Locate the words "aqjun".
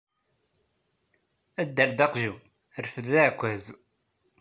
2.05-2.39